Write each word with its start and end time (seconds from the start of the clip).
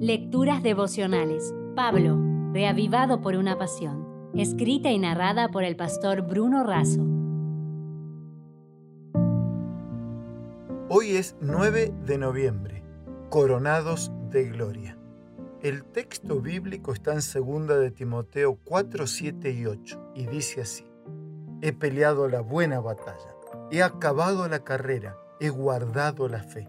Lecturas 0.00 0.62
devocionales. 0.62 1.54
Pablo, 1.74 2.18
reavivado 2.52 3.22
por 3.22 3.34
una 3.34 3.56
pasión. 3.56 4.30
Escrita 4.34 4.90
y 4.90 4.98
narrada 4.98 5.48
por 5.48 5.64
el 5.64 5.74
pastor 5.74 6.20
Bruno 6.20 6.64
Razo. 6.64 7.00
Hoy 10.90 11.16
es 11.16 11.34
9 11.40 11.94
de 12.04 12.18
noviembre. 12.18 12.84
Coronados 13.30 14.12
de 14.28 14.50
gloria. 14.50 14.98
El 15.62 15.82
texto 15.84 16.42
bíblico 16.42 16.92
está 16.92 17.14
en 17.14 17.20
2 17.20 17.66
de 17.80 17.90
Timoteo 17.90 18.58
4, 18.64 19.06
7 19.06 19.50
y 19.50 19.64
8 19.64 20.12
y 20.14 20.26
dice 20.26 20.60
así. 20.60 20.84
He 21.62 21.72
peleado 21.72 22.28
la 22.28 22.42
buena 22.42 22.80
batalla, 22.80 23.34
he 23.70 23.82
acabado 23.82 24.46
la 24.46 24.58
carrera, 24.58 25.16
he 25.40 25.48
guardado 25.48 26.28
la 26.28 26.42
fe. 26.42 26.68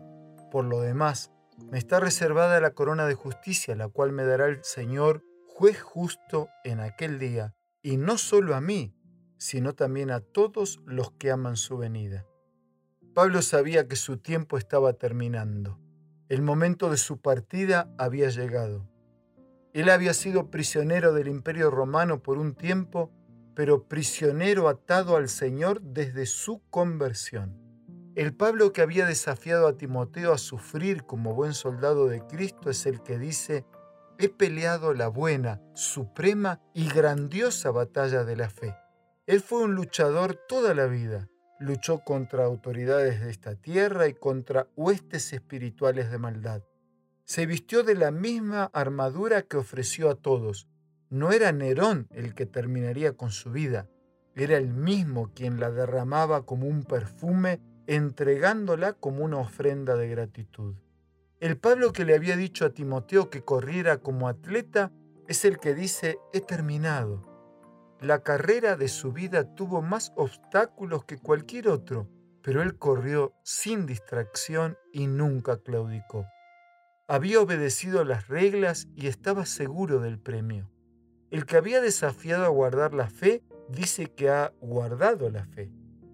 Por 0.49 0.63
lo 0.63 0.79
demás, 0.79 1.33
me 1.69 1.77
está 1.77 1.99
reservada 1.99 2.61
la 2.61 2.71
corona 2.71 3.05
de 3.05 3.15
justicia, 3.15 3.75
la 3.75 3.89
cual 3.89 4.11
me 4.11 4.23
dará 4.23 4.47
el 4.47 4.63
Señor, 4.63 5.23
juez 5.45 5.81
justo 5.81 6.49
en 6.63 6.79
aquel 6.79 7.19
día, 7.19 7.55
y 7.81 7.97
no 7.97 8.17
solo 8.17 8.55
a 8.55 8.61
mí, 8.61 8.93
sino 9.37 9.73
también 9.73 10.11
a 10.11 10.19
todos 10.19 10.79
los 10.85 11.11
que 11.11 11.31
aman 11.31 11.57
su 11.57 11.77
venida. 11.77 12.25
Pablo 13.13 13.41
sabía 13.41 13.87
que 13.87 13.95
su 13.95 14.17
tiempo 14.17 14.57
estaba 14.57 14.93
terminando. 14.93 15.79
El 16.29 16.41
momento 16.41 16.89
de 16.89 16.97
su 16.97 17.19
partida 17.19 17.91
había 17.97 18.29
llegado. 18.29 18.87
Él 19.73 19.89
había 19.89 20.13
sido 20.13 20.49
prisionero 20.49 21.13
del 21.13 21.27
imperio 21.27 21.69
romano 21.71 22.21
por 22.21 22.37
un 22.37 22.55
tiempo, 22.55 23.11
pero 23.55 23.87
prisionero 23.87 24.67
atado 24.67 25.15
al 25.15 25.29
Señor 25.29 25.81
desde 25.81 26.25
su 26.25 26.61
conversión. 26.69 27.66
El 28.17 28.33
Pablo 28.33 28.73
que 28.73 28.81
había 28.81 29.05
desafiado 29.05 29.67
a 29.67 29.77
Timoteo 29.77 30.33
a 30.33 30.39
sufrir 30.39 31.03
como 31.03 31.35
buen 31.35 31.53
soldado 31.53 32.07
de 32.07 32.25
Cristo 32.25 32.71
es 32.71 32.87
el 32.87 33.03
que 33.03 33.19
dice, 33.19 33.63
he 34.17 34.27
peleado 34.27 34.95
la 34.95 35.07
buena, 35.07 35.61
suprema 35.75 36.59
y 36.73 36.89
grandiosa 36.89 37.69
batalla 37.69 38.23
de 38.23 38.35
la 38.35 38.49
fe. 38.49 38.75
Él 39.27 39.39
fue 39.39 39.61
un 39.61 39.75
luchador 39.75 40.33
toda 40.47 40.73
la 40.73 40.87
vida. 40.87 41.29
Luchó 41.59 41.99
contra 41.99 42.45
autoridades 42.45 43.21
de 43.21 43.29
esta 43.29 43.53
tierra 43.53 44.07
y 44.07 44.15
contra 44.15 44.67
huestes 44.75 45.31
espirituales 45.31 46.09
de 46.09 46.17
maldad. 46.17 46.63
Se 47.23 47.45
vistió 47.45 47.83
de 47.83 47.93
la 47.93 48.09
misma 48.09 48.71
armadura 48.73 49.43
que 49.43 49.57
ofreció 49.57 50.09
a 50.09 50.15
todos. 50.15 50.67
No 51.11 51.33
era 51.33 51.51
Nerón 51.51 52.07
el 52.09 52.33
que 52.33 52.47
terminaría 52.47 53.15
con 53.15 53.29
su 53.29 53.51
vida, 53.51 53.87
era 54.33 54.57
el 54.57 54.73
mismo 54.73 55.31
quien 55.35 55.59
la 55.59 55.69
derramaba 55.69 56.47
como 56.47 56.65
un 56.65 56.83
perfume 56.83 57.61
entregándola 57.87 58.93
como 58.93 59.23
una 59.23 59.37
ofrenda 59.37 59.95
de 59.95 60.09
gratitud. 60.09 60.75
El 61.39 61.57
Pablo 61.57 61.93
que 61.93 62.05
le 62.05 62.15
había 62.15 62.35
dicho 62.35 62.65
a 62.65 62.71
Timoteo 62.71 63.29
que 63.29 63.43
corriera 63.43 63.97
como 63.97 64.27
atleta 64.27 64.91
es 65.27 65.45
el 65.45 65.57
que 65.57 65.73
dice, 65.73 66.19
he 66.33 66.41
terminado. 66.41 67.23
La 68.01 68.19
carrera 68.23 68.75
de 68.75 68.89
su 68.89 69.11
vida 69.11 69.55
tuvo 69.55 69.81
más 69.81 70.13
obstáculos 70.15 71.05
que 71.05 71.17
cualquier 71.17 71.69
otro, 71.69 72.07
pero 72.41 72.61
él 72.61 72.77
corrió 72.77 73.33
sin 73.43 73.85
distracción 73.85 74.77
y 74.93 75.07
nunca 75.07 75.57
claudicó. 75.57 76.25
Había 77.07 77.41
obedecido 77.41 78.03
las 78.03 78.27
reglas 78.27 78.87
y 78.95 79.07
estaba 79.07 79.45
seguro 79.45 79.99
del 79.99 80.19
premio. 80.19 80.69
El 81.31 81.45
que 81.45 81.57
había 81.57 81.81
desafiado 81.81 82.45
a 82.45 82.49
guardar 82.49 82.93
la 82.93 83.09
fe 83.09 83.43
dice 83.69 84.07
que 84.07 84.29
ha 84.29 84.53
guardado 84.61 85.29
la 85.29 85.45
fe, 85.45 85.71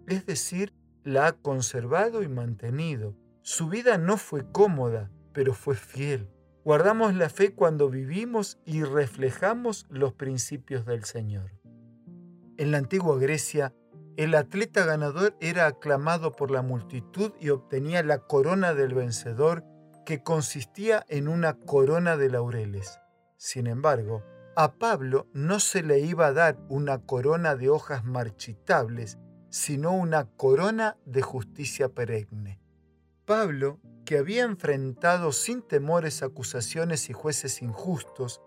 es 0.08 0.26
decir, 0.26 0.74
la 1.04 1.28
ha 1.28 1.32
conservado 1.34 2.23
y 2.23 2.28
mantenido. 2.28 3.16
Su 3.42 3.68
vida 3.70 3.98
no 3.98 4.18
fue 4.18 4.50
cómoda, 4.52 5.12
pero 5.34 5.54
fue 5.54 5.76
fiel. 5.76 6.30
Guardamos 6.64 7.14
la 7.14 7.30
fe 7.30 7.54
cuando 7.54 7.90
vivimos 7.90 8.58
y 8.66 8.84
reflejamos 8.84 9.86
los 9.90 10.14
principios 10.14 10.86
del 10.86 11.04
Señor. 11.04 11.52
En 12.58 12.72
la 12.72 12.78
antigua 12.78 13.18
Grecia, 13.18 13.74
el 14.16 14.36
atleta 14.36 14.86
ganador 14.86 15.36
era 15.41 15.66
aclamado 15.66 16.31
por 16.31 16.52
la 16.52 16.62
multitud 16.62 17.34
y 17.40 17.50
obtenía 17.50 18.03
la 18.03 18.20
corona 18.20 18.74
del 18.74 18.94
vencedor, 18.94 19.66
que 20.06 20.22
consistía 20.22 21.03
en 21.09 21.28
una 21.28 21.53
corona 21.53 22.16
de 22.16 22.30
laureles. 22.30 23.00
Sin 23.38 23.68
embargo, 23.68 24.24
a 24.56 24.74
Pablo 24.75 25.28
no 25.34 25.59
se 25.59 25.81
le 25.81 26.00
iba 26.00 26.28
a 26.28 26.34
dar 26.34 26.59
una 26.70 27.00
corona 27.00 27.56
de 27.56 27.70
hojas 27.70 28.03
marchitables, 28.03 29.18
sino 29.53 29.91
una 29.91 30.25
corona 30.25 30.97
de 31.06 31.22
justicia 31.22 31.88
perenne. 31.88 32.59
Pablo, 33.24 33.80
que 34.03 34.18
había 34.18 34.46
enfrentado 34.46 35.31
sin 35.31 35.62
temores 35.62 36.24
acusaciones 36.24 37.08
y 37.12 37.14
jueces 37.14 37.62
injustos, 37.62 38.41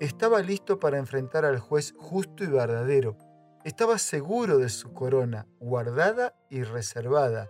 estaba 0.00 0.42
listo 0.42 0.78
para 0.78 0.98
enfrentar 0.98 1.46
al 1.46 1.58
juez 1.60 1.94
justo 1.96 2.44
y 2.44 2.48
verdadero. 2.48 3.16
Estaba 3.64 3.96
seguro 3.96 4.58
de 4.58 4.68
su 4.68 4.92
corona, 4.92 5.46
guardada 5.60 6.34
y 6.50 6.62
reservada. 6.62 7.48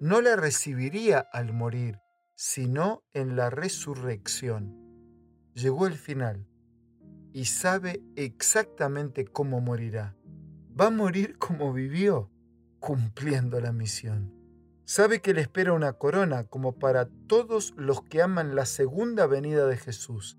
No 0.00 0.22
la 0.22 0.34
recibiría 0.34 1.18
al 1.18 1.52
morir, 1.52 1.98
sino 2.34 3.02
en 3.12 3.36
la 3.36 3.50
resurrección. 3.50 4.74
Llegó 5.52 5.86
el 5.86 5.96
final 5.98 6.48
y 7.34 7.44
sabe 7.44 8.02
exactamente 8.16 9.26
cómo 9.26 9.60
morirá. 9.60 10.16
Va 10.80 10.86
a 10.86 10.90
morir 10.90 11.36
como 11.36 11.74
vivió 11.74 12.30
cumpliendo 12.80 13.60
la 13.60 13.72
misión. 13.72 14.34
Sabe 14.84 15.20
que 15.20 15.34
le 15.34 15.42
espera 15.42 15.74
una 15.74 15.92
corona 15.92 16.44
como 16.44 16.78
para 16.78 17.08
todos 17.26 17.74
los 17.76 18.02
que 18.02 18.22
aman 18.22 18.54
la 18.54 18.64
segunda 18.64 19.26
venida 19.26 19.66
de 19.66 19.76
Jesús. 19.76 20.38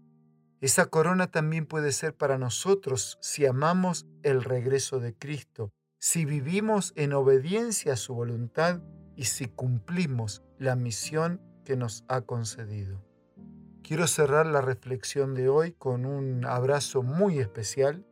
Esa 0.59 0.87
corona 0.87 1.27
también 1.27 1.67
puede 1.67 1.91
ser 1.91 2.15
para 2.15 2.37
nosotros 2.37 3.19
si 3.21 3.45
amamos 3.45 4.07
el 4.23 4.43
regreso 4.43 4.99
de 4.99 5.13
Cristo, 5.13 5.71
si 5.99 6.25
vivimos 6.25 6.93
en 6.95 7.13
obediencia 7.13 7.93
a 7.93 7.97
su 7.97 8.15
voluntad 8.15 8.81
y 9.15 9.25
si 9.25 9.45
cumplimos 9.45 10.41
la 10.57 10.75
misión 10.75 11.41
que 11.63 11.77
nos 11.77 12.03
ha 12.07 12.21
concedido. 12.21 13.05
Quiero 13.83 14.07
cerrar 14.07 14.47
la 14.47 14.61
reflexión 14.61 15.35
de 15.35 15.47
hoy 15.49 15.73
con 15.73 16.05
un 16.05 16.45
abrazo 16.45 17.03
muy 17.03 17.39
especial, 17.39 18.05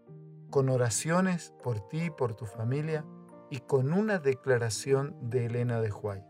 con 0.50 0.70
oraciones 0.70 1.54
por 1.64 1.88
ti 1.90 2.04
y 2.04 2.09
por 2.09 2.36
tu 2.36 2.46
familia 2.46 3.06
y 3.50 3.59
con 3.59 3.94
una 3.94 4.19
declaración 4.19 5.16
de 5.22 5.46
Elena 5.46 5.81
de 5.81 5.91
Huay. 5.91 6.24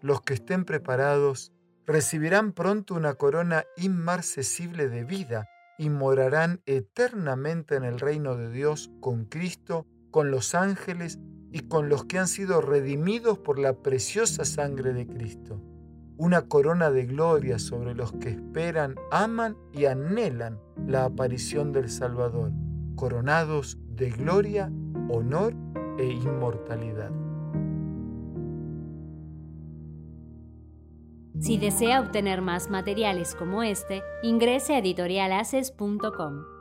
Los 0.00 0.22
que 0.22 0.34
estén 0.34 0.64
preparados 0.64 1.52
recibirán 1.86 2.52
pronto 2.52 2.94
una 2.94 3.14
corona 3.14 3.64
inmarcesible 3.76 4.88
de 4.88 5.04
vida 5.04 5.48
y 5.78 5.90
morarán 5.90 6.60
eternamente 6.66 7.76
en 7.76 7.84
el 7.84 7.98
reino 7.98 8.36
de 8.36 8.50
Dios 8.50 8.90
con 9.00 9.24
Cristo, 9.24 9.86
con 10.10 10.30
los 10.30 10.54
ángeles 10.54 11.18
y 11.50 11.60
con 11.60 11.88
los 11.88 12.04
que 12.04 12.18
han 12.18 12.28
sido 12.28 12.60
redimidos 12.60 13.38
por 13.38 13.58
la 13.58 13.74
preciosa 13.74 14.44
sangre 14.44 14.92
de 14.92 15.06
Cristo. 15.06 15.62
Una 16.16 16.48
corona 16.48 16.90
de 16.90 17.06
gloria 17.06 17.58
sobre 17.58 17.94
los 17.94 18.12
que 18.12 18.30
esperan, 18.30 18.96
aman 19.10 19.56
y 19.72 19.84
anhelan 19.84 20.60
la 20.86 21.04
aparición 21.04 21.72
del 21.72 21.88
Salvador, 21.88 22.50
coronados 22.96 23.78
de 23.88 24.10
gloria, 24.10 24.70
honor 25.08 25.54
e 25.98 26.06
inmortalidad. 26.06 27.10
Si 31.40 31.56
desea 31.56 32.00
obtener 32.00 32.40
más 32.40 32.68
materiales 32.68 33.34
como 33.34 33.62
este, 33.62 34.02
ingrese 34.22 34.74
a 34.74 34.78
editorialaces.com. 34.78 36.57